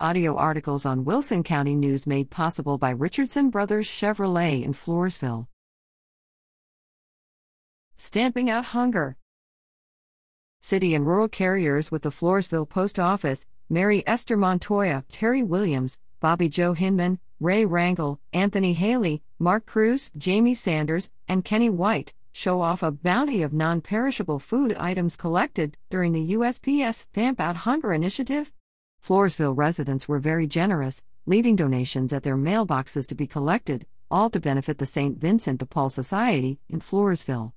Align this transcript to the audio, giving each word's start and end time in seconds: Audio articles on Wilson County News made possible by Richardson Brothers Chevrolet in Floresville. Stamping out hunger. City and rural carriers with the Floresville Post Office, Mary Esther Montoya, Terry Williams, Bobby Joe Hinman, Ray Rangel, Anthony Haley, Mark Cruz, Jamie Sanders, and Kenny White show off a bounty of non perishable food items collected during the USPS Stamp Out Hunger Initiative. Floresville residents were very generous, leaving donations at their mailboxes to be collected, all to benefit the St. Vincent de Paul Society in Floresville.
Audio 0.00 0.34
articles 0.34 0.84
on 0.84 1.04
Wilson 1.04 1.44
County 1.44 1.76
News 1.76 2.04
made 2.04 2.28
possible 2.28 2.78
by 2.78 2.90
Richardson 2.90 3.48
Brothers 3.48 3.86
Chevrolet 3.86 4.64
in 4.64 4.72
Floresville. 4.72 5.46
Stamping 7.96 8.50
out 8.50 8.64
hunger. 8.64 9.16
City 10.60 10.96
and 10.96 11.06
rural 11.06 11.28
carriers 11.28 11.92
with 11.92 12.02
the 12.02 12.10
Floresville 12.10 12.68
Post 12.68 12.98
Office, 12.98 13.46
Mary 13.70 14.02
Esther 14.04 14.36
Montoya, 14.36 15.04
Terry 15.12 15.44
Williams, 15.44 16.00
Bobby 16.18 16.48
Joe 16.48 16.72
Hinman, 16.72 17.20
Ray 17.38 17.64
Rangel, 17.64 18.18
Anthony 18.32 18.72
Haley, 18.72 19.22
Mark 19.38 19.64
Cruz, 19.64 20.10
Jamie 20.18 20.56
Sanders, 20.56 21.08
and 21.28 21.44
Kenny 21.44 21.70
White 21.70 22.12
show 22.32 22.60
off 22.60 22.82
a 22.82 22.90
bounty 22.90 23.42
of 23.42 23.52
non 23.52 23.80
perishable 23.80 24.40
food 24.40 24.74
items 24.74 25.14
collected 25.14 25.76
during 25.88 26.10
the 26.10 26.32
USPS 26.34 26.94
Stamp 26.94 27.38
Out 27.38 27.58
Hunger 27.58 27.92
Initiative. 27.92 28.52
Floresville 29.04 29.54
residents 29.54 30.08
were 30.08 30.18
very 30.18 30.46
generous, 30.46 31.02
leaving 31.26 31.56
donations 31.56 32.10
at 32.10 32.22
their 32.22 32.38
mailboxes 32.38 33.06
to 33.08 33.14
be 33.14 33.26
collected, 33.26 33.84
all 34.10 34.30
to 34.30 34.40
benefit 34.40 34.78
the 34.78 34.86
St. 34.86 35.18
Vincent 35.18 35.60
de 35.60 35.66
Paul 35.66 35.90
Society 35.90 36.58
in 36.70 36.80
Floresville. 36.80 37.52